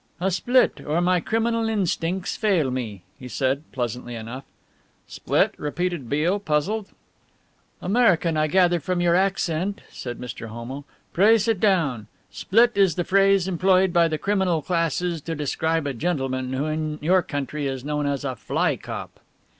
"A 0.19 0.31
split! 0.31 0.81
or 0.83 0.99
my 0.99 1.19
criminal 1.19 1.69
instincts 1.69 2.35
fail 2.35 2.71
me," 2.71 3.03
he 3.19 3.27
said, 3.27 3.61
pleasantly 3.71 4.15
enough. 4.15 4.45
"Split?" 5.05 5.53
repeated 5.59 6.09
Beale, 6.09 6.39
puzzled. 6.39 6.87
"American 7.83 8.35
I 8.35 8.47
gather 8.47 8.79
from 8.79 8.99
your 8.99 9.13
accent," 9.13 9.81
said 9.91 10.17
Mr. 10.17 10.47
Homo; 10.47 10.85
"pray 11.13 11.37
sit 11.37 11.59
down. 11.59 12.07
'Split' 12.31 12.71
is 12.77 12.95
the 12.95 13.03
phrase 13.03 13.47
employed 13.47 13.93
by 13.93 14.07
the 14.07 14.17
criminal 14.17 14.63
classes 14.63 15.21
to 15.21 15.35
describe 15.35 15.85
a 15.85 15.93
gentleman 15.93 16.53
who 16.53 16.65
in 16.65 16.97
your 17.03 17.21
country 17.21 17.67
is 17.67 17.85
known 17.85 18.07
as 18.07 18.25
a 18.25 18.35
'fly 18.35 18.77
cop'!" 18.77 19.19